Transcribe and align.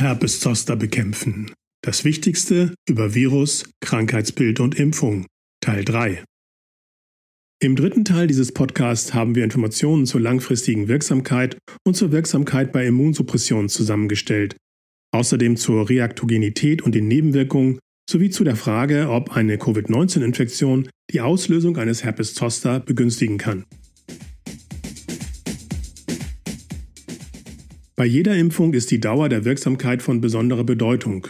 Herpes 0.00 0.40
zoster 0.40 0.76
bekämpfen. 0.76 1.52
Das 1.82 2.04
Wichtigste 2.04 2.74
über 2.88 3.14
Virus, 3.14 3.70
Krankheitsbild 3.82 4.58
und 4.58 4.74
Impfung. 4.74 5.26
Teil 5.60 5.84
3. 5.84 6.24
Im 7.62 7.76
dritten 7.76 8.06
Teil 8.06 8.26
dieses 8.26 8.52
Podcasts 8.52 9.12
haben 9.12 9.34
wir 9.34 9.44
Informationen 9.44 10.06
zur 10.06 10.22
langfristigen 10.22 10.88
Wirksamkeit 10.88 11.58
und 11.86 11.94
zur 11.94 12.12
Wirksamkeit 12.12 12.72
bei 12.72 12.86
Immunsuppression 12.86 13.68
zusammengestellt. 13.68 14.56
Außerdem 15.12 15.58
zur 15.58 15.90
Reaktogenität 15.90 16.80
und 16.80 16.94
den 16.94 17.06
Nebenwirkungen 17.06 17.78
sowie 18.08 18.30
zu 18.30 18.42
der 18.42 18.56
Frage, 18.56 19.10
ob 19.10 19.36
eine 19.36 19.58
Covid-19-Infektion 19.58 20.88
die 21.10 21.20
Auslösung 21.20 21.76
eines 21.76 22.04
Herpes 22.04 22.32
zoster 22.32 22.80
begünstigen 22.80 23.36
kann. 23.36 23.66
Bei 28.00 28.06
jeder 28.06 28.34
Impfung 28.34 28.72
ist 28.72 28.90
die 28.90 28.98
Dauer 28.98 29.28
der 29.28 29.44
Wirksamkeit 29.44 30.00
von 30.00 30.22
besonderer 30.22 30.64
Bedeutung. 30.64 31.28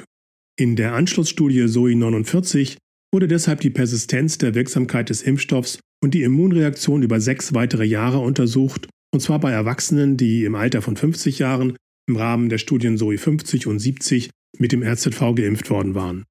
In 0.57 0.77
der 0.77 0.95
Anschlussstudie 0.95 1.67
SOI 1.67 1.97
49 1.97 2.79
wurde 3.13 3.27
deshalb 3.27 3.59
die 3.59 3.71
Persistenz 3.71 4.39
der 4.39 4.55
Wirksamkeit 4.55 5.11
des 5.11 5.23
Impfstoffs 5.23 5.81
und 6.01 6.15
die 6.15 6.23
Immunreaktion 6.23 7.03
über 7.03 7.21
sechs 7.21 7.55
weitere 7.55 7.85
Jahre 7.85 8.21
untersucht, 8.21 8.89
und 9.13 9.19
zwar 9.19 9.41
bei 9.41 9.51
Erwachsenen, 9.51 10.17
die 10.17 10.45
im 10.45 10.55
Alter 10.55 10.81
von 10.81 10.97
50 10.97 11.41
Jahren 11.41 11.75
im 12.09 12.15
Rahmen 12.15 12.49
der 12.49 12.59
Studien 12.59 12.97
SOI 12.97 13.19
50 13.19 13.67
und 13.67 13.81
70 13.81 14.31
mit 14.57 14.71
dem 14.71 14.85
RZV 14.85 15.35
geimpft 15.35 15.71
worden 15.71 15.97
waren. 15.97 16.23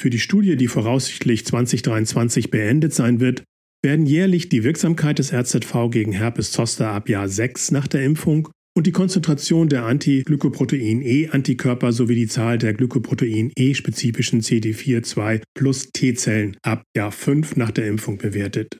Für 0.00 0.10
die 0.10 0.20
Studie, 0.20 0.54
die 0.54 0.68
voraussichtlich 0.68 1.44
2023 1.44 2.52
beendet 2.52 2.94
sein 2.94 3.18
wird, 3.18 3.42
werden 3.84 4.06
jährlich 4.06 4.50
die 4.50 4.62
Wirksamkeit 4.62 5.18
des 5.18 5.32
RZV 5.32 5.90
gegen 5.90 6.12
Herpes 6.12 6.52
Zoster 6.52 6.90
ab 6.90 7.08
Jahr 7.08 7.28
6 7.28 7.72
nach 7.72 7.88
der 7.88 8.04
Impfung 8.04 8.50
und 8.78 8.86
die 8.86 8.92
Konzentration 8.92 9.68
der 9.68 9.84
Anti-Glykoprotein-E-Antikörper 9.86 11.90
sowie 11.90 12.14
die 12.14 12.28
Zahl 12.28 12.58
der 12.58 12.74
Glykoprotein-E-spezifischen 12.74 14.40
CD4-2 14.40 15.42
plus 15.52 15.90
T-Zellen 15.90 16.56
ab 16.62 16.84
Jahr 16.96 17.10
5 17.10 17.56
nach 17.56 17.72
der 17.72 17.88
Impfung 17.88 18.18
bewertet. 18.18 18.78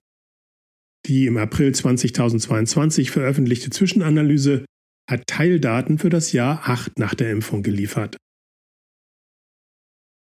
Die 1.06 1.26
im 1.26 1.36
April 1.36 1.74
2022 1.74 3.10
veröffentlichte 3.10 3.70
Zwischenanalyse 3.70 4.64
hat 5.10 5.26
Teildaten 5.26 5.98
für 5.98 6.10
das 6.10 6.30
Jahr 6.30 6.68
8 6.68 7.00
nach 7.00 7.16
der 7.16 7.32
Impfung 7.32 7.64
geliefert. 7.64 8.16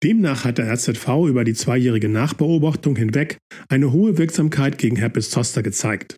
Demnach 0.02 0.46
hat 0.46 0.56
der 0.56 0.72
RZV 0.72 1.26
über 1.28 1.44
die 1.44 1.52
zweijährige 1.52 2.08
Nachbeobachtung 2.08 2.96
hinweg 2.96 3.36
eine 3.68 3.92
hohe 3.92 4.16
Wirksamkeit 4.16 4.78
gegen 4.78 4.96
Herpes 4.96 5.28
zoster 5.28 5.62
gezeigt. 5.62 6.16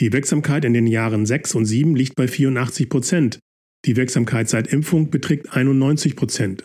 Die 0.00 0.12
Wirksamkeit 0.14 0.64
in 0.64 0.72
den 0.72 0.86
Jahren 0.86 1.26
6 1.26 1.54
und 1.54 1.66
7 1.66 1.94
liegt 1.94 2.16
bei 2.16 2.26
84 2.26 2.88
Prozent. 2.88 3.38
Die 3.84 3.96
Wirksamkeit 3.96 4.48
seit 4.48 4.72
Impfung 4.72 5.10
beträgt 5.10 5.52
91 5.52 6.16
Prozent. 6.16 6.64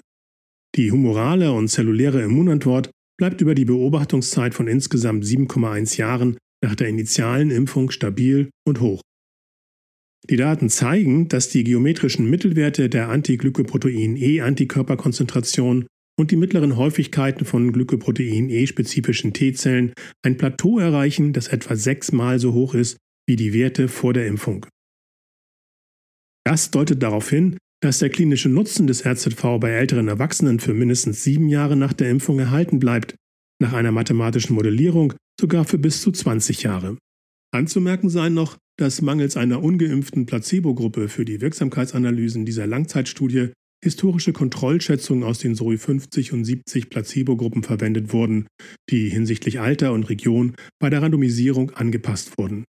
Die 0.75 0.89
humorale 0.89 1.51
und 1.51 1.67
zelluläre 1.67 2.21
Immunantwort 2.21 2.91
bleibt 3.17 3.41
über 3.41 3.53
die 3.53 3.65
Beobachtungszeit 3.65 4.53
von 4.53 4.69
insgesamt 4.69 5.25
7,1 5.25 5.97
Jahren 5.97 6.37
nach 6.63 6.75
der 6.75 6.87
initialen 6.87 7.51
Impfung 7.51 7.91
stabil 7.91 8.49
und 8.65 8.79
hoch. 8.79 9.01
Die 10.29 10.37
Daten 10.37 10.69
zeigen, 10.69 11.27
dass 11.27 11.49
die 11.49 11.65
geometrischen 11.65 12.29
Mittelwerte 12.29 12.87
der 12.89 13.09
Antiglykoprotein-E-Antikörperkonzentration 13.09 15.87
und 16.17 16.31
die 16.31 16.37
mittleren 16.37 16.77
Häufigkeiten 16.77 17.43
von 17.43 17.73
Glykoprotein-E-spezifischen 17.73 19.33
T-Zellen 19.33 19.91
ein 20.25 20.37
Plateau 20.37 20.79
erreichen, 20.79 21.33
das 21.33 21.49
etwa 21.49 21.75
sechsmal 21.75 22.39
so 22.39 22.53
hoch 22.53 22.73
ist 22.73 22.95
wie 23.27 23.35
die 23.35 23.53
Werte 23.53 23.87
vor 23.87 24.13
der 24.13 24.27
Impfung. 24.27 24.65
Das 26.45 26.71
deutet 26.71 27.01
darauf 27.01 27.29
hin, 27.29 27.57
dass 27.81 27.99
der 27.99 28.09
klinische 28.09 28.49
Nutzen 28.49 28.87
des 28.87 29.05
RZV 29.05 29.59
bei 29.59 29.71
älteren 29.71 30.07
Erwachsenen 30.07 30.59
für 30.59 30.73
mindestens 30.73 31.23
sieben 31.23 31.49
Jahre 31.49 31.75
nach 31.75 31.93
der 31.93 32.09
Impfung 32.09 32.39
erhalten 32.39 32.79
bleibt, 32.79 33.15
nach 33.61 33.73
einer 33.73 33.91
mathematischen 33.91 34.55
Modellierung 34.55 35.13
sogar 35.39 35.65
für 35.65 35.77
bis 35.77 36.01
zu 36.01 36.11
20 36.11 36.63
Jahre. 36.63 36.97
Anzumerken 37.53 38.09
sei 38.09 38.29
noch, 38.29 38.57
dass 38.77 39.01
mangels 39.01 39.37
einer 39.37 39.63
ungeimpften 39.63 40.25
Placebo-Gruppe 40.25 41.07
für 41.07 41.25
die 41.25 41.41
Wirksamkeitsanalysen 41.41 42.45
dieser 42.45 42.67
Langzeitstudie 42.67 43.51
historische 43.83 44.33
Kontrollschätzungen 44.33 45.23
aus 45.23 45.39
den 45.39 45.55
SOI 45.55 45.77
50 45.77 46.33
und 46.33 46.43
70 46.43 46.89
Placebo-Gruppen 46.89 47.63
verwendet 47.63 48.13
wurden, 48.13 48.47
die 48.89 49.09
hinsichtlich 49.09 49.59
Alter 49.59 49.93
und 49.93 50.09
Region 50.09 50.55
bei 50.79 50.89
der 50.89 51.01
Randomisierung 51.01 51.71
angepasst 51.71 52.37
wurden. 52.37 52.65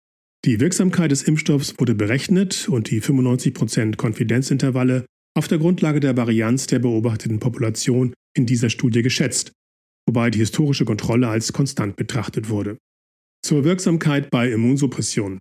Die 0.44 0.60
Wirksamkeit 0.60 1.12
des 1.12 1.22
Impfstoffs 1.22 1.76
wurde 1.78 1.94
berechnet 1.94 2.68
und 2.68 2.90
die 2.90 3.00
95% 3.00 3.96
Konfidenzintervalle 3.96 5.06
auf 5.38 5.48
der 5.48 5.60
Grundlage 5.60 6.00
der 6.00 6.18
Varianz 6.18 6.66
der 6.66 6.80
beobachteten 6.80 7.40
Population 7.40 8.14
in 8.36 8.48
dieser 8.48 8.72
Studie 8.72 9.04
geschätzt, 9.04 9.52
wobei 10.08 10.32
die 10.32 10.40
historische 10.40 10.84
Kontrolle 10.84 11.28
als 11.28 11.54
konstant 11.54 11.96
betrachtet 11.96 12.50
wurde. 12.50 12.78
Zur 13.46 13.64
Wirksamkeit 13.64 14.32
bei 14.32 14.52
Immunsuppression. 14.52 15.40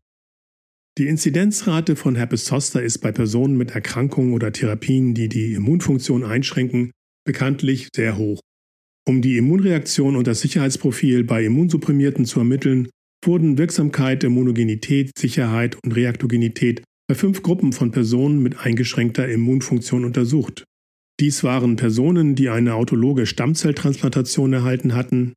Die 0.99 1.07
Inzidenzrate 1.07 1.97
von 1.97 2.17
Herpes 2.17 2.45
zoster 2.45 2.83
ist 2.83 2.99
bei 2.99 3.11
Personen 3.11 3.57
mit 3.57 3.71
Erkrankungen 3.71 4.35
oder 4.35 4.53
Therapien, 4.53 5.15
die 5.15 5.31
die 5.31 5.55
Immunfunktion 5.55 6.25
einschränken, 6.25 6.91
bekanntlich 7.25 7.89
sehr 7.95 8.19
hoch. 8.19 8.41
Um 9.09 9.23
die 9.23 9.39
Immunreaktion 9.39 10.15
und 10.15 10.27
das 10.27 10.41
Sicherheitsprofil 10.41 11.25
bei 11.25 11.45
Immunsupprimierten 11.45 12.27
zu 12.27 12.41
ermitteln, 12.41 12.91
wurden 13.25 13.59
Wirksamkeit, 13.59 14.25
Immunogenität, 14.25 15.17
Sicherheit 15.19 15.77
und 15.85 15.95
Reaktogenität 15.95 16.83
bei 17.09 17.15
fünf 17.15 17.43
Gruppen 17.43 17.73
von 17.73 17.91
Personen 17.91 18.43
mit 18.43 18.59
eingeschränkter 18.59 19.29
Immunfunktion 19.29 20.05
untersucht. 20.05 20.65
Dies 21.21 21.45
waren 21.45 21.77
Personen, 21.77 22.35
die 22.35 22.49
eine 22.49 22.75
autologe 22.75 23.27
Stammzelltransplantation 23.27 24.53
erhalten 24.53 24.95
hatten, 24.95 25.35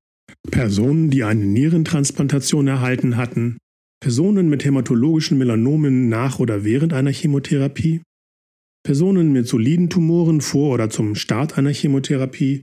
Personen, 0.50 1.10
die 1.10 1.24
eine 1.24 1.46
Nierentransplantation 1.46 2.68
erhalten 2.68 3.18
hatten, 3.18 3.58
Personen 4.02 4.50
mit 4.50 4.64
hämatologischen 4.66 5.38
Melanomen 5.38 6.10
nach 6.10 6.40
oder 6.40 6.64
während 6.64 6.94
einer 6.94 7.12
Chemotherapie, 7.12 8.02
Personen 8.84 9.32
mit 9.32 9.48
soliden 9.48 9.90
Tumoren 9.90 10.42
vor 10.42 10.74
oder 10.74 10.90
zum 10.90 11.16
Start 11.16 11.58
einer 11.58 11.72
Chemotherapie 11.72 12.62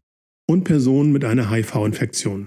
und 0.49 0.65
Personen 0.65 1.13
mit 1.13 1.25
einer 1.25 1.51
HIV-Infektion. 1.51 2.47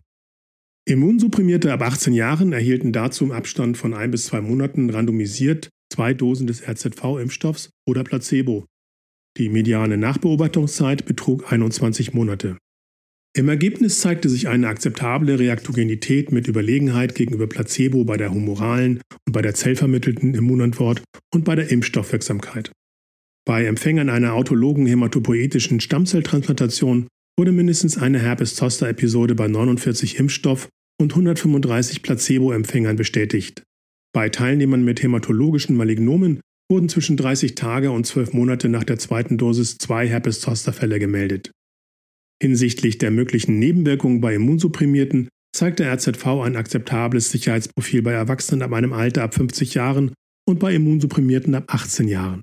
Immunsupprimierte 0.85 1.71
ab 1.71 1.81
18 1.81 2.13
Jahren 2.13 2.51
erhielten 2.51 2.91
dazu 2.91 3.23
im 3.23 3.31
Abstand 3.31 3.77
von 3.77 3.93
ein 3.93 4.11
bis 4.11 4.25
zwei 4.25 4.41
Monaten 4.41 4.89
randomisiert 4.89 5.69
zwei 5.93 6.13
Dosen 6.13 6.47
des 6.47 6.67
RZV-Impfstoffs 6.67 7.69
oder 7.87 8.03
Placebo. 8.03 8.65
Die 9.37 9.49
mediane 9.49 9.97
Nachbeobachtungszeit 9.97 11.05
betrug 11.05 11.51
21 11.51 12.13
Monate. 12.13 12.57
Im 13.35 13.49
Ergebnis 13.49 13.99
zeigte 13.99 14.29
sich 14.29 14.47
eine 14.47 14.67
akzeptable 14.67 15.39
Reaktogenität 15.39 16.31
mit 16.31 16.47
Überlegenheit 16.47 17.15
gegenüber 17.15 17.47
Placebo 17.47 18.03
bei 18.03 18.17
der 18.17 18.31
humoralen 18.31 19.01
und 19.25 19.33
bei 19.33 19.41
der 19.41 19.55
zellvermittelten 19.55 20.35
Immunantwort 20.35 21.03
und 21.33 21.45
bei 21.45 21.55
der 21.55 21.71
Impfstoffwirksamkeit. 21.71 22.71
Bei 23.45 23.65
Empfängern 23.65 24.09
einer 24.09 24.33
autologen 24.33 24.85
hämatopoetischen 24.85 25.79
Stammzelltransplantation 25.79 27.07
wurde 27.37 27.51
mindestens 27.51 27.97
eine 27.97 28.19
Herpes-Zoster-Episode 28.19 29.33
bei 29.33 29.47
49 29.47 30.19
Impfstoff- 30.19 30.69
und 30.99 31.11
135 31.11 32.01
Placebo-Empfängern 32.01 32.95
bestätigt. 32.95 33.63
Bei 34.13 34.29
Teilnehmern 34.29 34.83
mit 34.83 35.01
hämatologischen 35.01 35.75
Malignomen 35.75 36.39
wurden 36.69 36.89
zwischen 36.89 37.17
30 37.17 37.55
Tage 37.55 37.91
und 37.91 38.05
12 38.05 38.33
Monate 38.33 38.69
nach 38.69 38.83
der 38.83 38.99
zweiten 38.99 39.37
Dosis 39.37 39.77
zwei 39.77 40.07
Herpes-Zoster-Fälle 40.07 40.99
gemeldet. 40.99 41.51
Hinsichtlich 42.41 42.97
der 42.97 43.11
möglichen 43.11 43.59
Nebenwirkungen 43.59 44.21
bei 44.21 44.35
Immunsupprimierten 44.35 45.29
zeigt 45.55 45.79
der 45.79 45.93
RZV 45.93 46.25
ein 46.43 46.55
akzeptables 46.55 47.31
Sicherheitsprofil 47.31 48.01
bei 48.01 48.11
Erwachsenen 48.11 48.63
ab 48.63 48.73
einem 48.73 48.93
Alter 48.93 49.23
ab 49.23 49.33
50 49.33 49.75
Jahren 49.75 50.13
und 50.47 50.59
bei 50.59 50.73
Immunsupprimierten 50.73 51.55
ab 51.55 51.65
18 51.67 52.07
Jahren. 52.07 52.41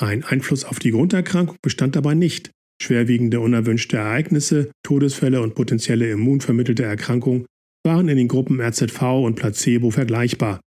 Ein 0.00 0.24
Einfluss 0.24 0.64
auf 0.64 0.78
die 0.78 0.90
Grunderkrankung 0.90 1.56
bestand 1.62 1.96
dabei 1.96 2.14
nicht, 2.14 2.50
Schwerwiegende 2.80 3.40
unerwünschte 3.40 3.96
Ereignisse, 3.96 4.70
Todesfälle 4.82 5.42
und 5.42 5.54
potenzielle 5.54 6.10
immunvermittelte 6.10 6.84
Erkrankungen 6.84 7.46
waren 7.84 8.08
in 8.08 8.16
den 8.16 8.28
Gruppen 8.28 8.60
RZV 8.60 9.02
und 9.24 9.36
Placebo 9.36 9.90
vergleichbar, 9.90 10.60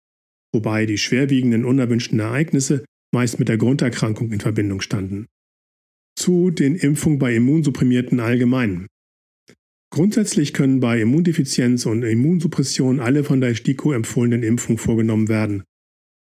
wobei 0.55 0.87
die 0.87 0.99
schwerwiegenden 0.99 1.65
unerwünschten 1.65 2.19
Ereignisse 2.19 2.85
meist 3.15 3.39
mit 3.39 3.49
der 3.49 3.59
Grunderkrankung 3.59 4.33
in 4.33 4.41
Verbindung 4.41 4.81
standen. 4.81 5.27
Zu 6.17 6.51
den 6.51 6.77
Impfungen 6.77 7.19
bei 7.19 7.35
Immunsupprimierten 7.35 8.21
allgemein. 8.21 8.87
Grundsätzlich 9.93 10.53
können 10.53 10.79
bei 10.79 11.01
Immundefizienz 11.01 11.87
und 11.87 12.05
Immunsuppression 12.05 13.01
alle 13.01 13.25
von 13.25 13.41
der 13.41 13.55
STIKO 13.55 13.93
empfohlenen 13.93 14.45
Impfungen 14.45 14.79
vorgenommen 14.79 15.29
werden. 15.29 15.65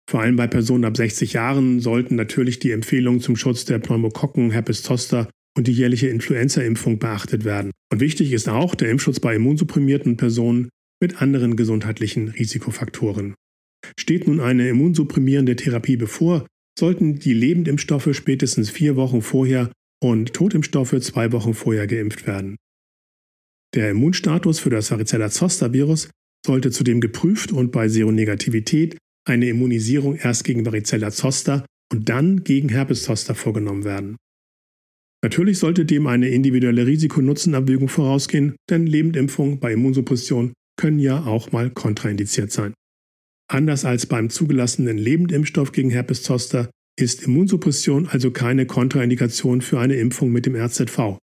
Vor 0.09 0.19
allem 0.19 0.35
bei 0.35 0.47
Personen 0.47 0.83
ab 0.83 0.97
60 0.97 1.33
Jahren 1.33 1.79
sollten 1.79 2.15
natürlich 2.15 2.59
die 2.59 2.71
Empfehlungen 2.71 3.21
zum 3.21 3.37
Schutz 3.37 3.63
der 3.63 3.79
Pneumokokken, 3.79 4.51
Herpes 4.51 4.83
zoster 4.83 5.29
und 5.57 5.67
die 5.67 5.73
jährliche 5.73 6.07
Influenza-Impfung 6.07 6.99
beachtet 6.99 7.45
werden. 7.45 7.71
Und 7.91 7.99
wichtig 7.99 8.33
ist 8.33 8.49
auch 8.49 8.75
der 8.75 8.89
Impfschutz 8.89 9.19
bei 9.19 9.35
immunsupprimierten 9.35 10.17
Personen 10.17 10.69
mit 11.01 11.21
anderen 11.21 11.55
gesundheitlichen 11.55 12.29
Risikofaktoren. 12.29 13.35
Steht 13.99 14.27
nun 14.27 14.39
eine 14.39 14.69
immunsupprimierende 14.69 15.55
Therapie 15.55 15.97
bevor, 15.97 16.47
sollten 16.79 17.19
die 17.19 17.33
Lebendimpfstoffe 17.33 18.09
spätestens 18.13 18.69
vier 18.69 18.95
Wochen 18.95 19.21
vorher 19.21 19.71
und 20.01 20.33
Totimpfstoffe 20.33 20.99
zwei 21.01 21.31
Wochen 21.31 21.53
vorher 21.53 21.87
geimpft 21.87 22.25
werden. 22.25 22.55
Der 23.75 23.91
Immunstatus 23.91 24.59
für 24.59 24.69
das 24.69 24.91
Varicella-Zoster-Virus 24.91 26.09
sollte 26.45 26.71
zudem 26.71 27.01
geprüft 27.01 27.51
und 27.51 27.71
bei 27.71 27.87
Seronegativität 27.87 28.97
eine 29.25 29.47
Immunisierung 29.47 30.15
erst 30.15 30.43
gegen 30.43 30.65
Varicella 30.65 31.11
zoster 31.11 31.65
und 31.91 32.09
dann 32.09 32.43
gegen 32.43 32.69
Herpes 32.69 33.03
zoster 33.03 33.35
vorgenommen 33.35 33.83
werden. 33.83 34.17
Natürlich 35.23 35.57
sollte 35.57 35.85
dem 35.85 36.05
eine 36.05 36.27
individuelle 36.27 36.85
Risikonutzenabwägung 36.85 37.87
vorausgehen, 37.87 38.57
denn 38.69 38.85
Lebendimpfungen 38.85 39.59
bei 39.59 39.71
Immunsuppression 39.71 40.51
können 40.77 40.99
ja 40.99 41.25
auch 41.25 41.53
mal 41.53 41.69
kontraindiziert 41.69 42.51
sein. 42.51 42.73
Anders 43.49 43.85
als 43.85 44.05
beim 44.05 44.29
zugelassenen 44.29 44.97
Lebendimpfstoff 44.97 45.71
gegen 45.71 45.89
Herpes 45.89 46.23
zoster 46.23 46.69
ist 46.99 47.23
Immunsuppression 47.23 48.07
also 48.07 48.31
keine 48.31 48.65
Kontraindikation 48.65 49.61
für 49.61 49.79
eine 49.79 49.95
Impfung 49.95 50.31
mit 50.31 50.45
dem 50.45 50.55
RZV. 50.55 51.17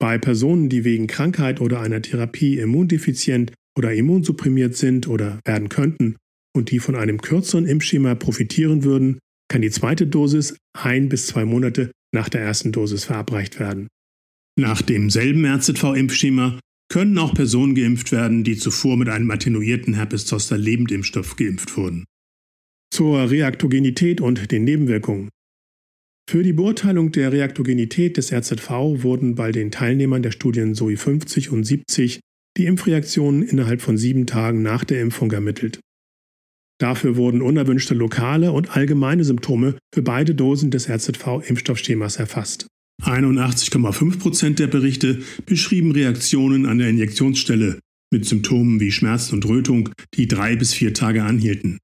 Bei 0.00 0.18
Personen, 0.18 0.68
die 0.68 0.84
wegen 0.84 1.08
Krankheit 1.08 1.60
oder 1.60 1.80
einer 1.80 2.02
Therapie 2.02 2.58
immundefizient 2.58 3.52
oder 3.76 3.92
immunsupprimiert 3.92 4.76
sind 4.76 5.08
oder 5.08 5.40
werden 5.44 5.68
könnten 5.68 6.16
und 6.54 6.70
die 6.70 6.78
von 6.78 6.94
einem 6.94 7.20
kürzeren 7.20 7.66
Impfschema 7.66 8.14
profitieren 8.14 8.84
würden, 8.84 9.18
kann 9.48 9.62
die 9.62 9.70
zweite 9.70 10.06
Dosis 10.06 10.56
ein 10.72 11.08
bis 11.08 11.26
zwei 11.26 11.44
Monate 11.44 11.90
nach 12.14 12.28
der 12.28 12.42
ersten 12.42 12.72
Dosis 12.72 13.04
verabreicht 13.04 13.58
werden. 13.58 13.88
Nach 14.58 14.82
demselben 14.82 15.46
RZV-Impfschema 15.46 16.60
können 16.90 17.16
auch 17.16 17.32
Personen 17.32 17.74
geimpft 17.74 18.12
werden, 18.12 18.44
die 18.44 18.56
zuvor 18.56 18.98
mit 18.98 19.08
einem 19.08 19.30
attenuierten 19.30 19.94
Herpes-Zoster-Lebendimpfstoff 19.94 21.36
geimpft 21.36 21.76
wurden. 21.76 22.04
Zur 22.92 23.30
Reaktogenität 23.30 24.20
und 24.20 24.52
den 24.52 24.64
Nebenwirkungen. 24.64 25.30
Für 26.28 26.42
die 26.42 26.52
Beurteilung 26.52 27.10
der 27.10 27.32
Reaktogenität 27.32 28.18
des 28.18 28.32
RZV 28.32 28.70
wurden 29.02 29.34
bei 29.34 29.52
den 29.52 29.70
Teilnehmern 29.70 30.22
der 30.22 30.30
Studien 30.30 30.74
SOI 30.74 30.96
50 30.96 31.50
und 31.50 31.64
70 31.64 32.20
die 32.58 32.66
Impfreaktionen 32.66 33.42
innerhalb 33.42 33.80
von 33.80 33.96
sieben 33.96 34.26
Tagen 34.26 34.62
nach 34.62 34.84
der 34.84 35.00
Impfung 35.00 35.32
ermittelt. 35.32 35.80
Dafür 36.82 37.14
wurden 37.14 37.42
unerwünschte 37.42 37.94
lokale 37.94 38.50
und 38.50 38.76
allgemeine 38.76 39.22
Symptome 39.22 39.78
für 39.94 40.02
beide 40.02 40.34
Dosen 40.34 40.72
des 40.72 40.88
RZV-Impfstoffschemas 40.88 42.16
erfasst. 42.16 42.66
81,5 43.04 44.18
Prozent 44.18 44.58
der 44.58 44.66
Berichte 44.66 45.22
beschrieben 45.46 45.92
Reaktionen 45.92 46.66
an 46.66 46.78
der 46.78 46.88
Injektionsstelle 46.88 47.78
mit 48.12 48.26
Symptomen 48.26 48.80
wie 48.80 48.90
Schmerz 48.90 49.32
und 49.32 49.46
Rötung, 49.46 49.90
die 50.14 50.26
drei 50.26 50.56
bis 50.56 50.74
vier 50.74 50.92
Tage 50.92 51.22
anhielten. 51.22 51.78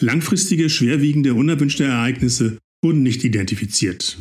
Langfristige, 0.00 0.70
schwerwiegende, 0.70 1.34
unerwünschte 1.34 1.82
Ereignisse 1.82 2.58
wurden 2.80 3.02
nicht 3.02 3.24
identifiziert. 3.24 4.18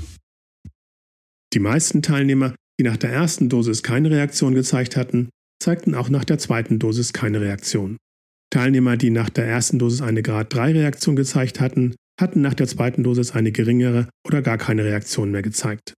Die 1.53 1.59
meisten 1.59 2.01
Teilnehmer, 2.01 2.55
die 2.79 2.85
nach 2.85 2.97
der 2.97 3.11
ersten 3.11 3.49
Dosis 3.49 3.83
keine 3.83 4.09
Reaktion 4.09 4.55
gezeigt 4.55 4.95
hatten, 4.95 5.29
zeigten 5.61 5.93
auch 5.93 6.09
nach 6.09 6.25
der 6.25 6.39
zweiten 6.39 6.79
Dosis 6.79 7.13
keine 7.13 7.39
Reaktion. 7.39 7.97
Teilnehmer, 8.49 8.97
die 8.97 9.09
nach 9.09 9.29
der 9.29 9.45
ersten 9.45 9.79
Dosis 9.79 10.01
eine 10.01 10.23
Grad 10.23 10.53
3 10.53 10.71
Reaktion 10.71 11.15
gezeigt 11.15 11.59
hatten, 11.59 11.95
hatten 12.19 12.41
nach 12.41 12.53
der 12.53 12.67
zweiten 12.67 13.03
Dosis 13.03 13.31
eine 13.31 13.51
geringere 13.51 14.09
oder 14.25 14.41
gar 14.41 14.57
keine 14.57 14.83
Reaktion 14.83 15.31
mehr 15.31 15.41
gezeigt. 15.41 15.93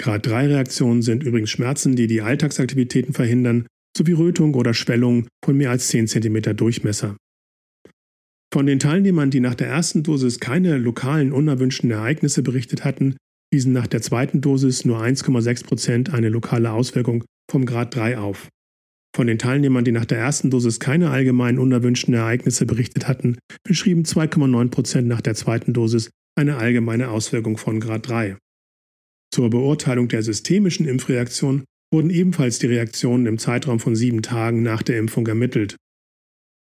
Grad 0.00 0.26
3 0.26 0.46
Reaktionen 0.46 1.02
sind 1.02 1.24
übrigens 1.24 1.50
Schmerzen, 1.50 1.96
die 1.96 2.06
die 2.06 2.22
Alltagsaktivitäten 2.22 3.12
verhindern, 3.12 3.66
sowie 3.96 4.12
Rötung 4.12 4.54
oder 4.54 4.74
Schwellung 4.74 5.26
von 5.44 5.56
mehr 5.56 5.70
als 5.70 5.88
10 5.88 6.06
cm 6.06 6.56
Durchmesser. 6.56 7.16
Von 8.52 8.66
den 8.66 8.78
Teilnehmern, 8.78 9.30
die 9.30 9.40
nach 9.40 9.56
der 9.56 9.68
ersten 9.68 10.02
Dosis 10.02 10.40
keine 10.40 10.78
lokalen 10.78 11.32
unerwünschten 11.32 11.90
Ereignisse 11.90 12.42
berichtet 12.42 12.84
hatten, 12.84 13.16
wiesen 13.52 13.72
nach 13.72 13.86
der 13.86 14.00
zweiten 14.00 14.40
Dosis 14.40 14.84
nur 14.84 15.02
1,6 15.02 15.64
Prozent 15.66 16.14
eine 16.14 16.28
lokale 16.28 16.70
Auswirkung 16.70 17.24
vom 17.50 17.66
Grad 17.66 17.94
3 17.94 18.18
auf. 18.18 18.48
Von 19.14 19.26
den 19.26 19.38
Teilnehmern, 19.38 19.84
die 19.84 19.92
nach 19.92 20.04
der 20.04 20.18
ersten 20.18 20.50
Dosis 20.50 20.80
keine 20.80 21.10
allgemeinen 21.10 21.58
unerwünschten 21.58 22.14
Ereignisse 22.14 22.66
berichtet 22.66 23.08
hatten, 23.08 23.38
beschrieben 23.64 24.02
2,9 24.02 24.70
Prozent 24.70 25.08
nach 25.08 25.20
der 25.20 25.34
zweiten 25.34 25.72
Dosis 25.72 26.10
eine 26.36 26.56
allgemeine 26.56 27.08
Auswirkung 27.08 27.56
von 27.56 27.80
Grad 27.80 28.08
3. 28.08 28.36
Zur 29.32 29.50
Beurteilung 29.50 30.08
der 30.08 30.22
systemischen 30.22 30.86
Impfreaktion 30.86 31.64
wurden 31.92 32.10
ebenfalls 32.10 32.58
die 32.58 32.66
Reaktionen 32.66 33.26
im 33.26 33.38
Zeitraum 33.38 33.80
von 33.80 33.96
sieben 33.96 34.22
Tagen 34.22 34.62
nach 34.62 34.82
der 34.82 34.98
Impfung 34.98 35.26
ermittelt. 35.26 35.76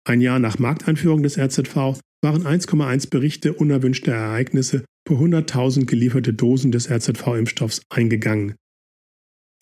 Ein 0.06 0.20
Jahr 0.20 0.38
nach 0.38 0.58
Markteinführung 0.58 1.22
des 1.22 1.37
RZV 1.37 2.00
waren 2.22 2.46
1,1 2.46 3.10
Berichte 3.10 3.52
unerwünschter 3.52 4.12
Ereignisse 4.12 4.84
pro 5.04 5.16
100.000 5.16 5.87
gelieferte 5.87 6.32
Dosen 6.32 6.72
des 6.72 6.88
RZV-Impfstoffs 6.90 7.82
eingegangen. 7.90 8.54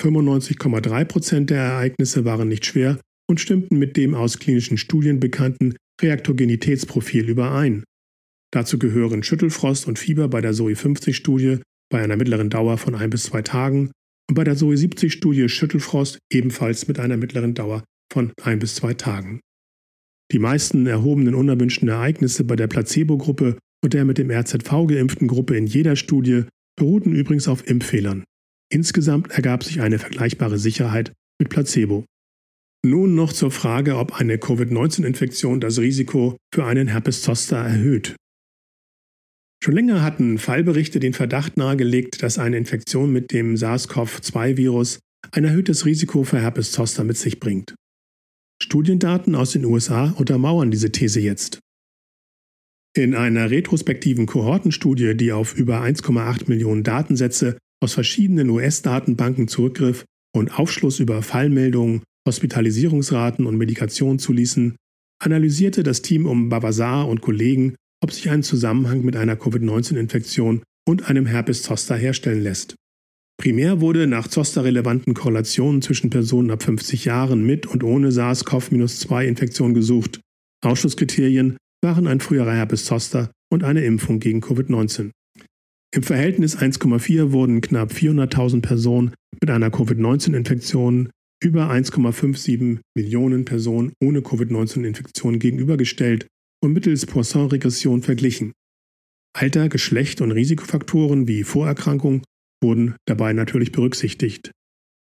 95,3 0.00 1.05
Prozent 1.05 1.50
der 1.50 1.61
Ereignisse 1.61 2.25
waren 2.25 2.49
nicht 2.49 2.67
schwer 2.67 2.99
und 3.29 3.41
stimmten 3.41 3.79
mit 3.79 3.96
dem 3.96 4.14
aus 4.14 4.38
klinischen 4.38 4.76
Studien 4.76 5.20
bekannten 5.20 5.76
Reaktogenitätsprofil 6.00 7.29
überein. 7.29 7.85
Dazu 8.52 8.79
gehören 8.79 9.23
Schüttelfrost 9.23 9.87
und 9.87 9.99
Fieber 9.99 10.29
bei 10.29 10.41
der 10.41 10.52
SOI 10.52 10.73
50-Studie 10.73 11.61
bei 11.91 12.02
einer 12.02 12.17
mittleren 12.17 12.50
Dauer 12.50 12.79
von 12.79 12.94
ein 12.94 13.11
bis 13.11 13.25
zwei 13.25 13.43
Tagen 13.43 13.91
und 14.29 14.35
bei 14.35 14.44
der 14.44 14.56
SOI 14.56 14.75
70-Studie 14.75 15.49
Schüttelfrost 15.49 16.19
ebenfalls 16.32 16.88
mit 16.88 16.99
einer 16.99 17.17
mittleren 17.17 17.55
Dauer 17.55 17.85
von 18.12 18.32
ein 18.43 18.58
bis 18.58 18.75
zwei 18.76 18.94
Tagen. 18.94 19.41
Die 20.32 20.38
meisten 20.38 20.87
erhobenen 20.87 21.35
unerwünschten 21.35 21.88
Ereignisse 21.88 22.44
bei 22.44 22.56
der 22.56 22.67
Placebo-Gruppe 22.67 23.58
und 23.82 23.93
der 23.93 24.05
mit 24.05 24.19
dem 24.19 24.31
RZV 24.31 24.87
geimpften 24.87 25.29
Gruppe 25.29 25.56
in 25.56 25.67
jeder 25.67 25.96
Studie 25.96 26.44
beruhten 26.76 27.14
übrigens 27.14 27.49
auf 27.49 27.69
Impffehlern. 27.69 28.25
Insgesamt 28.75 29.31
ergab 29.31 29.62
sich 29.62 29.81
eine 29.81 30.00
vergleichbare 30.00 30.59
Sicherheit 30.59 31.12
mit 31.38 31.49
Placebo. 31.49 32.05
Nun 32.85 33.15
noch 33.15 33.32
zur 33.32 33.53
Frage, 33.53 33.97
ob 33.97 34.15
eine 34.15 34.37
Covid-19-Infektion 34.37 35.61
das 35.61 35.79
Risiko 35.79 36.37
für 36.53 36.65
einen 36.65 36.88
Herpes 36.88 37.23
zoster 37.23 37.59
erhöht. 37.59 38.17
Schon 39.62 39.75
länger 39.75 40.03
hatten 40.03 40.38
Fallberichte 40.38 40.99
den 40.99 41.12
Verdacht 41.12 41.56
nahegelegt, 41.56 42.25
dass 42.25 42.37
eine 42.37 42.59
Infektion 42.59 43.12
mit 43.12 43.31
dem 43.31 43.56
SARS-CoV-2-Virus 43.56 44.99
ein 45.31 45.44
erhöhtes 45.44 45.87
Risiko 45.87 46.25
für 46.25 46.41
Herpes 46.41 46.73
zoster 46.73 47.05
mit 47.05 47.17
sich 47.17 47.38
bringt. 47.38 47.77
Studiendaten 48.61 49.37
aus 49.37 49.53
den 49.53 49.65
USA 49.67 50.11
untermauern 50.11 50.73
diese 50.73 50.91
These 50.91 51.20
jetzt. 51.20 51.60
In 52.96 53.15
einer 53.15 53.51
retrospektiven 53.51 54.27
Kohortenstudie, 54.27 55.17
die 55.17 55.31
auf 55.31 55.56
über 55.56 55.81
1,8 55.81 56.49
Millionen 56.49 56.82
Datensätze 56.82 57.56
aus 57.83 57.95
verschiedenen 57.95 58.51
US-Datenbanken 58.51 59.49
zurückgriff 59.49 60.05
und 60.35 60.59
Aufschluss 60.59 61.01
über 61.01 61.23
Fallmeldungen, 61.23 62.03
Hospitalisierungsraten 62.27 63.47
und 63.47 63.57
Medikation 63.57 64.19
zuließen, 64.19 64.77
analysierte 65.23 65.83
das 65.83 66.03
Team 66.03 66.27
um 66.27 66.49
Bavasar 66.49 67.09
und 67.09 67.21
Kollegen, 67.21 67.77
ob 68.03 68.13
sich 68.13 68.31
ein 68.31 68.43
Zusammenhang 68.43 69.05
mit 69.05 69.17
einer 69.17 69.37
Covid-19-Infektion 69.37 70.63
und 70.87 71.09
einem 71.09 71.27
Herpes 71.27 71.63
zoster 71.63 71.97
herstellen 71.97 72.43
lässt. 72.43 72.75
Primär 73.37 73.81
wurde 73.81 74.07
nach 74.07 74.29
Zoster-relevanten 74.29 75.15
Korrelationen 75.15 75.83
zwischen 75.83 76.11
Personen 76.11 76.51
ab 76.51 76.63
50 76.63 77.05
Jahren 77.05 77.45
mit 77.45 77.67
und 77.67 77.83
ohne 77.83 78.11
SARS-CoV-2-Infektion 78.11 79.75
gesucht. 79.75 80.21
Ausschlusskriterien 80.65 81.57
waren 81.83 82.07
ein 82.07 82.21
früherer 82.21 82.55
Herpes 82.55 82.85
zoster 82.85 83.31
und 83.53 83.65
eine 83.65 83.85
Impfung 83.85 84.21
gegen 84.21 84.41
Covid-19. 84.41 85.11
Im 85.94 86.03
Verhältnis 86.03 86.58
1,4 86.58 87.31
wurden 87.31 87.60
knapp 87.60 87.93
400.000 87.93 88.63
Personen 88.63 89.15
mit 89.41 89.48
einer 89.48 89.70
Covid-19-Infektion 89.70 91.08
über 91.41 91.70
1,57 91.70 92.81
Millionen 92.96 93.44
Personen 93.44 93.93
ohne 94.03 94.20
Covid-19-Infektion 94.20 95.39
gegenübergestellt 95.39 96.27
und 96.60 96.72
mittels 96.72 97.06
Poisson-Regression 97.06 98.03
verglichen. 98.03 98.55
Alter, 99.36 99.69
Geschlecht 99.69 100.20
und 100.20 100.32
Risikofaktoren 100.32 101.29
wie 101.29 101.44
Vorerkrankung 101.44 102.24
wurden 102.60 102.96
dabei 103.06 103.32
natürlich 103.32 103.70
berücksichtigt. 103.70 104.51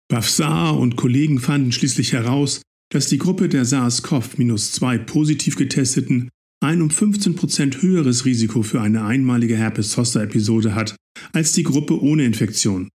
Bafsar 0.08 0.76
und 0.76 0.96
Kollegen 0.96 1.38
fanden 1.38 1.70
schließlich 1.70 2.14
heraus, 2.14 2.62
dass 2.92 3.06
die 3.06 3.18
Gruppe 3.18 3.48
der 3.48 3.64
SARS-CoV-2 3.64 4.98
positiv 5.04 5.54
getesteten 5.54 6.30
ein 6.62 6.82
um 6.82 6.88
15% 6.88 7.82
höheres 7.82 8.24
Risiko 8.24 8.62
für 8.62 8.80
eine 8.80 9.04
einmalige 9.04 9.56
Herpes-Zoster-Episode 9.56 10.74
hat 10.74 10.96
als 11.32 11.52
die 11.52 11.62
Gruppe 11.62 12.00
ohne 12.00 12.24
Infektion. 12.24 12.88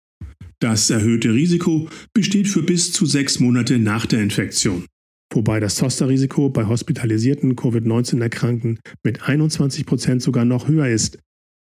Das 0.59 0.89
erhöhte 0.89 1.33
Risiko 1.33 1.89
besteht 2.13 2.47
für 2.47 2.63
bis 2.63 2.91
zu 2.91 3.05
sechs 3.05 3.39
Monate 3.39 3.77
nach 3.79 4.05
der 4.05 4.21
Infektion. 4.21 4.85
Wobei 5.33 5.59
das 5.59 5.75
Zoster-Risiko 5.75 6.49
bei 6.49 6.65
hospitalisierten 6.65 7.55
Covid-19-Erkrankten 7.55 8.79
mit 9.03 9.23
21% 9.23 10.21
sogar 10.21 10.45
noch 10.45 10.67
höher 10.67 10.87
ist 10.87 11.17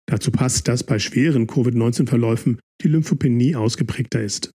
Dazu 0.06 0.32
passt, 0.32 0.68
dass 0.68 0.84
bei 0.84 1.00
schweren 1.00 1.48
Covid-19-Verläufen 1.48 2.60
die 2.82 2.88
Lymphopenie 2.88 3.56
ausgeprägter 3.56 4.22
ist. 4.22 4.52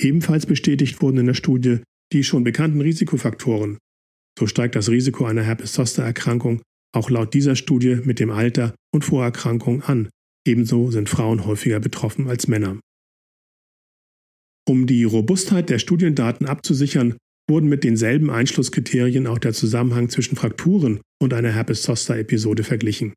Ebenfalls 0.00 0.46
bestätigt 0.46 1.00
wurden 1.00 1.18
in 1.18 1.26
der 1.26 1.34
Studie 1.34 1.80
die 2.12 2.22
schon 2.22 2.44
bekannten 2.44 2.80
Risikofaktoren. 2.80 3.78
So 4.38 4.46
steigt 4.46 4.76
das 4.76 4.88
Risiko 4.90 5.24
einer 5.24 5.42
Herpes-Zoster-Erkrankung 5.42 6.62
auch 6.96 7.10
laut 7.10 7.34
dieser 7.34 7.56
Studie 7.56 7.98
mit 8.04 8.20
dem 8.20 8.30
Alter 8.30 8.74
und 8.94 9.04
Vorerkrankungen 9.04 9.82
an. 9.82 10.08
Ebenso 10.46 10.90
sind 10.90 11.08
Frauen 11.08 11.44
häufiger 11.44 11.78
betroffen 11.78 12.28
als 12.28 12.48
Männer. 12.48 12.80
Um 14.68 14.86
die 14.86 15.04
Robustheit 15.04 15.68
der 15.68 15.78
Studiendaten 15.78 16.46
abzusichern, 16.46 17.16
wurden 17.48 17.68
mit 17.68 17.84
denselben 17.84 18.30
Einschlusskriterien 18.30 19.26
auch 19.26 19.38
der 19.38 19.52
Zusammenhang 19.52 20.08
zwischen 20.08 20.36
Frakturen 20.36 21.00
und 21.22 21.34
einer 21.34 21.52
Herpes-Zoster-Episode 21.52 22.64
verglichen. 22.64 23.14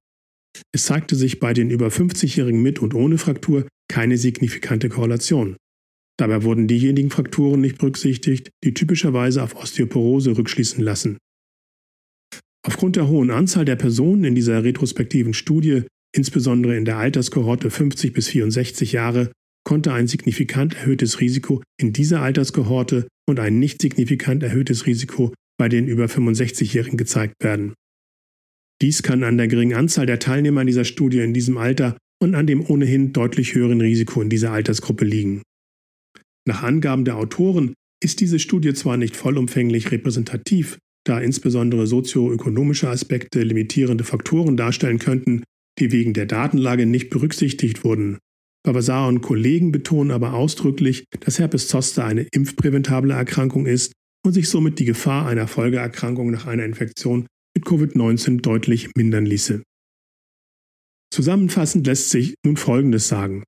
Es 0.71 0.83
zeigte 0.83 1.15
sich 1.15 1.39
bei 1.39 1.53
den 1.53 1.71
über 1.71 1.88
50-Jährigen 1.88 2.61
mit 2.61 2.79
und 2.79 2.93
ohne 2.93 3.17
Fraktur 3.17 3.67
keine 3.88 4.17
signifikante 4.17 4.89
Korrelation. 4.89 5.55
Dabei 6.19 6.43
wurden 6.43 6.67
diejenigen 6.67 7.11
Frakturen 7.11 7.61
nicht 7.61 7.77
berücksichtigt, 7.77 8.49
die 8.65 8.73
typischerweise 8.73 9.41
auf 9.41 9.55
Osteoporose 9.55 10.38
rückschließen 10.38 10.83
lassen. 10.83 11.17
Aufgrund 12.67 12.97
der 12.97 13.07
hohen 13.07 13.31
Anzahl 13.31 13.63
der 13.63 13.77
Personen 13.77 14.25
in 14.25 14.35
dieser 14.35 14.65
retrospektiven 14.65 15.33
Studie, 15.33 15.83
insbesondere 16.13 16.75
in 16.75 16.83
der 16.83 16.97
Alterskohorte 16.97 17.71
50 17.71 18.11
bis 18.11 18.27
64 18.27 18.91
Jahre, 18.91 19.31
konnte 19.63 19.93
ein 19.93 20.07
signifikant 20.07 20.75
erhöhtes 20.75 21.21
Risiko 21.21 21.63
in 21.79 21.93
dieser 21.93 22.21
Alterskohorte 22.21 23.07
und 23.25 23.39
ein 23.39 23.57
nicht 23.59 23.81
signifikant 23.81 24.43
erhöhtes 24.43 24.88
Risiko 24.88 25.33
bei 25.57 25.69
den 25.69 25.88
über 25.88 26.05
65-Jährigen 26.05 26.97
gezeigt 26.97 27.35
werden. 27.41 27.75
Dies 28.81 29.03
kann 29.03 29.23
an 29.23 29.38
der 29.38 29.47
geringen 29.47 29.77
Anzahl 29.77 30.05
der 30.05 30.19
Teilnehmer 30.19 30.65
dieser 30.65 30.85
Studie 30.85 31.19
in 31.19 31.33
diesem 31.33 31.57
Alter 31.57 31.97
und 32.21 32.35
an 32.35 32.45
dem 32.45 32.69
ohnehin 32.69 33.13
deutlich 33.13 33.55
höheren 33.55 33.79
Risiko 33.79 34.21
in 34.21 34.29
dieser 34.29 34.51
Altersgruppe 34.51 35.05
liegen. 35.05 35.43
Nach 36.48 36.63
Angaben 36.63 37.05
der 37.05 37.17
Autoren 37.17 37.74
ist 38.01 38.22
diese 38.22 38.39
Studie 38.39 38.74
zwar 38.74 38.98
nicht 38.98 39.15
vollumfänglich 39.15 39.91
repräsentativ, 39.91 40.77
da 41.05 41.19
insbesondere 41.19 41.88
sozioökonomische 41.88 42.89
Aspekte 42.89 43.41
limitierende 43.43 44.03
Faktoren 44.03 44.58
darstellen 44.58 45.00
könnten, 45.00 45.43
die 45.79 45.91
wegen 45.91 46.13
der 46.13 46.25
Datenlage 46.25 46.86
nicht 46.86 47.10
berücksichtigt 47.10 47.84
wurden. 47.84 48.19
Babasar 48.63 49.08
und 49.08 49.22
Kollegen 49.22 49.72
betonen 49.72 50.12
aber 50.12 50.34
ausdrücklich, 50.34 51.05
dass 51.22 51.39
Herpes 51.39 51.67
Zoster 51.67 52.05
eine 52.05 52.27
impfpräventable 52.31 53.13
Erkrankung 53.13 53.65
ist 53.65 53.93
und 54.25 54.34
sich 54.34 54.50
somit 54.50 54.79
die 54.79 54.86
Gefahr 54.86 55.27
einer 55.27 55.48
Folgeerkrankung 55.48 56.29
nach 56.31 56.46
einer 56.46 56.65
Infektion 56.65 57.25
mit 57.55 57.65
Covid-19 57.65 58.41
deutlich 58.41 58.89
mindern 58.96 59.25
ließe. 59.25 59.63
Zusammenfassend 61.12 61.88
lässt 61.88 62.10
sich 62.10 62.36
nun 62.46 62.58
Folgendes 62.58 63.08
sagen. 63.08 63.43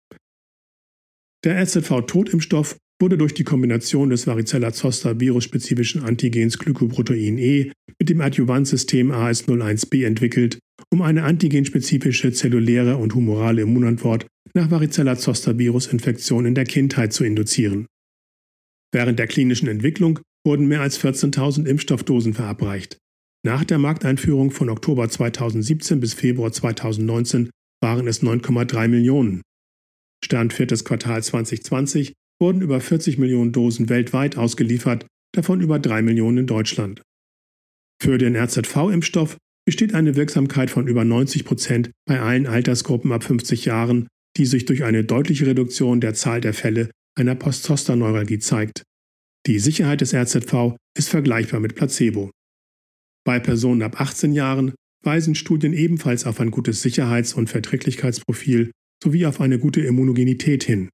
Der 1.44 1.60
RZV-Totimpfstoff 1.60 2.78
wurde 3.02 3.18
durch 3.18 3.34
die 3.34 3.44
Kombination 3.44 4.12
des 4.12 4.28
Varicella-Zoster 4.28 5.20
virusspezifischen 5.20 6.04
Antigens 6.04 6.60
Glykoprotein 6.60 7.40
E 7.40 7.72
mit 8.00 8.10
dem 8.10 8.22
Adjuvantsystem 8.22 9.12
AS01B 9.12 10.06
entwickelt, 10.06 10.60
um 10.92 11.02
eine 11.02 11.24
antigenspezifische 11.24 12.32
zelluläre 12.32 12.98
und 12.98 13.16
humorale 13.16 13.64
Immunantwort 13.64 14.28
nach 14.54 14.70
Varicella-Zoster-Virusinfektion 14.70 16.46
in 16.46 16.54
der 16.54 16.66
Kindheit 16.66 17.12
zu 17.14 17.24
induzieren. 17.24 17.88
Während 18.94 19.18
der 19.18 19.28
klinischen 19.28 19.68
Entwicklung 19.68 20.20
wurden 20.46 20.68
mehr 20.68 20.82
als 20.82 21.04
14.000 21.04 21.66
Impfstoffdosen 21.66 22.34
verabreicht. 22.34 22.98
Nach 23.44 23.64
der 23.64 23.80
Markteinführung 23.80 24.52
von 24.52 24.70
Oktober 24.70 25.10
2017 25.10 26.00
bis 26.00 26.14
Februar 26.14 26.52
2019 26.52 27.50
waren 27.82 28.08
es 28.08 28.22
9,3 28.22 28.88
Millionen. 28.88 29.42
Stand 30.24 30.54
viertes 30.54 30.86
Quartal 30.86 31.24
2020 31.24 32.14
wurden 32.40 32.62
über 32.62 32.82
40 32.82 33.18
Millionen 33.18 33.52
Dosen 33.52 33.90
weltweit 33.90 34.38
ausgeliefert, 34.38 35.06
davon 35.34 35.62
über 35.62 35.80
3 35.80 36.02
Millionen 36.02 36.40
in 36.40 36.48
Deutschland. 36.48 37.02
Für 38.02 38.18
den 38.18 38.36
RZV-Impfstoff 38.36 39.38
besteht 39.66 39.94
eine 39.94 40.16
Wirksamkeit 40.16 40.72
von 40.72 40.88
über 40.88 41.06
90 41.06 41.46
Prozent 41.46 41.92
bei 42.08 42.20
allen 42.20 42.48
Altersgruppen 42.48 43.12
ab 43.12 43.24
50 43.24 43.66
Jahren, 43.66 44.08
die 44.38 44.46
sich 44.46 44.66
durch 44.66 44.84
eine 44.84 45.04
deutliche 45.04 45.46
Reduktion 45.46 46.02
der 46.02 46.14
Zahl 46.14 46.42
der 46.42 46.54
Fälle 46.54 46.90
einer 47.16 47.36
Postzosterneuralgie 47.36 48.40
zeigt. 48.40 48.84
Die 49.46 49.60
Sicherheit 49.60 50.02
des 50.02 50.14
RZV 50.14 50.76
ist 50.98 51.10
vergleichbar 51.10 51.60
mit 51.60 51.76
Placebo. 51.76 52.32
Bei 53.24 53.40
Personen 53.40 53.82
ab 53.82 54.00
18 54.00 54.34
Jahren 54.34 54.74
weisen 55.04 55.36
Studien 55.36 55.74
ebenfalls 55.74 56.26
auf 56.26 56.40
ein 56.40 56.52
gutes 56.52 56.82
Sicherheits- 56.82 57.34
und 57.34 57.50
Verträglichkeitsprofil 57.50 58.72
sowie 59.04 59.26
auf 59.26 59.42
eine 59.42 59.60
gute 59.60 59.82
Immunogenität 59.82 60.64
hin. 60.64 60.90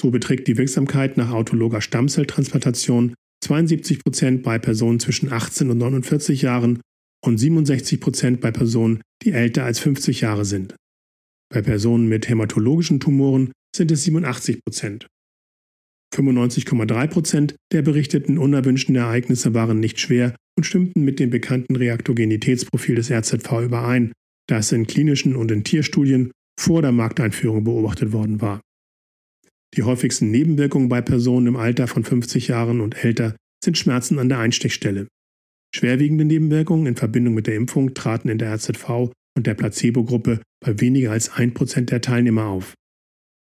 So 0.00 0.10
beträgt 0.10 0.48
die 0.48 0.56
Wirksamkeit 0.56 1.16
nach 1.16 1.30
autologer 1.30 1.80
Stammzelltransplantation 1.80 3.14
72 3.42 4.02
Prozent 4.02 4.42
bei 4.42 4.58
Personen 4.58 5.00
zwischen 5.00 5.32
18 5.32 5.70
und 5.70 5.78
49 5.78 6.42
Jahren 6.42 6.80
und 7.24 7.38
67 7.38 8.00
Prozent 8.00 8.40
bei 8.40 8.50
Personen, 8.50 9.00
die 9.22 9.32
älter 9.32 9.64
als 9.64 9.78
50 9.78 10.20
Jahre 10.22 10.44
sind. 10.44 10.74
Bei 11.52 11.62
Personen 11.62 12.08
mit 12.08 12.28
hämatologischen 12.28 13.00
Tumoren 13.00 13.52
sind 13.74 13.90
es 13.90 14.04
87 14.04 14.60
Prozent. 14.64 15.06
95,3 16.14 17.06
Prozent 17.08 17.56
der 17.72 17.82
berichteten 17.82 18.38
unerwünschten 18.38 18.94
Ereignisse 18.94 19.52
waren 19.52 19.80
nicht 19.80 19.98
schwer 19.98 20.36
und 20.56 20.64
stimmten 20.64 21.02
mit 21.04 21.18
dem 21.18 21.30
bekannten 21.30 21.76
Reaktogenitätsprofil 21.76 22.94
des 22.96 23.10
RZV 23.10 23.64
überein, 23.64 24.12
das 24.48 24.72
in 24.72 24.86
klinischen 24.86 25.34
und 25.34 25.50
in 25.50 25.64
Tierstudien 25.64 26.30
vor 26.58 26.82
der 26.82 26.92
Markteinführung 26.92 27.64
beobachtet 27.64 28.12
worden 28.12 28.40
war. 28.40 28.60
Die 29.76 29.82
häufigsten 29.82 30.30
Nebenwirkungen 30.30 30.88
bei 30.88 31.00
Personen 31.00 31.48
im 31.48 31.56
Alter 31.56 31.88
von 31.88 32.04
50 32.04 32.48
Jahren 32.48 32.80
und 32.80 33.04
älter 33.04 33.36
sind 33.64 33.76
Schmerzen 33.76 34.18
an 34.18 34.28
der 34.28 34.38
Einstichstelle. 34.38 35.08
Schwerwiegende 35.74 36.24
Nebenwirkungen 36.24 36.86
in 36.86 36.96
Verbindung 36.96 37.34
mit 37.34 37.48
der 37.48 37.56
Impfung 37.56 37.94
traten 37.94 38.28
in 38.28 38.38
der 38.38 38.54
RZV 38.54 39.10
und 39.36 39.46
der 39.46 39.54
Placebo-Gruppe 39.54 40.40
bei 40.64 40.80
weniger 40.80 41.10
als 41.10 41.32
1% 41.32 41.86
der 41.86 42.00
Teilnehmer 42.00 42.46
auf. 42.46 42.74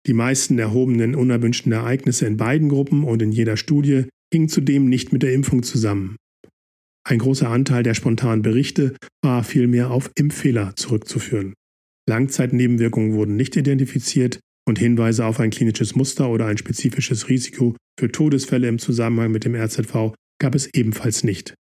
Die 0.07 0.13
meisten 0.13 0.59
erhobenen 0.59 1.17
unerwünschten 1.17 1.73
Ereignisse 1.73 2.27
in 2.27 2.37
beiden 2.37 2.69
Gruppen 2.69 3.05
und 3.05 3.21
in 3.21 3.33
jeder 3.33 3.57
Studie 3.57 4.05
hingen 4.33 4.49
zudem 4.49 4.89
nicht 4.89 5.13
mit 5.13 5.23
der 5.23 5.35
Impfung 5.35 5.65
zusammen. 5.65 6.17
Ein 7.05 7.19
großer 7.19 7.49
Anteil 7.49 7.83
der 7.83 7.95
spontanen 7.95 8.43
Berichte 8.43 8.95
war 9.23 9.43
vielmehr 9.43 9.91
auf 9.91 10.11
Impffehler 10.15 10.75
zurückzuführen. 10.77 11.55
Langzeitnebenwirkungen 12.11 13.13
wurden 13.13 13.37
nicht 13.37 13.55
identifiziert 13.55 14.41
und 14.69 14.81
Hinweise 14.81 15.25
auf 15.25 15.39
ein 15.39 15.51
klinisches 15.51 15.95
Muster 15.95 16.29
oder 16.29 16.47
ein 16.47 16.59
spezifisches 16.59 17.29
Risiko 17.29 17.77
für 17.99 18.11
Todesfälle 18.11 18.67
im 18.67 18.81
Zusammenhang 18.81 19.31
mit 19.31 19.45
dem 19.45 19.55
RZV 19.55 20.13
gab 20.41 20.57
es 20.57 20.69
ebenfalls 20.75 21.23
nicht. 21.23 21.55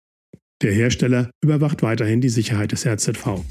Der 0.60 0.72
Hersteller 0.72 1.30
überwacht 1.40 1.82
weiterhin 1.82 2.20
die 2.20 2.28
Sicherheit 2.28 2.72
des 2.72 2.84
RZV. 2.84 3.44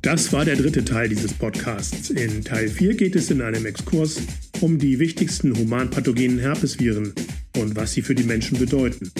Das 0.00 0.32
war 0.32 0.46
der 0.46 0.56
dritte 0.56 0.86
Teil 0.86 1.10
dieses 1.10 1.34
Podcasts. 1.34 2.08
In 2.08 2.42
Teil 2.44 2.68
4 2.68 2.96
geht 2.96 3.14
es 3.14 3.30
in 3.30 3.42
einem 3.42 3.66
Exkurs 3.66 4.22
um 4.62 4.78
die 4.78 4.98
wichtigsten 4.98 5.54
humanpathogenen 5.54 6.38
Herpesviren 6.38 7.12
und 7.58 7.76
was 7.76 7.92
sie 7.92 8.00
für 8.00 8.14
die 8.14 8.24
Menschen 8.24 8.58
bedeuten. 8.58 9.12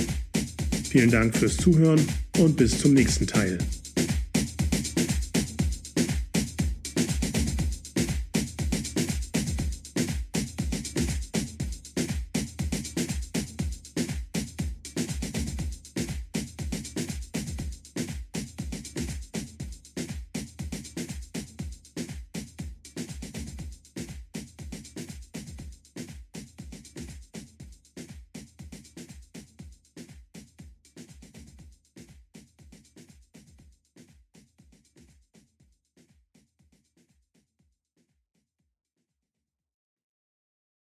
Vielen 0.90 1.10
Dank 1.10 1.36
fürs 1.36 1.56
Zuhören 1.56 2.00
und 2.38 2.56
bis 2.56 2.78
zum 2.78 2.94
nächsten 2.94 3.26
Teil. 3.26 3.58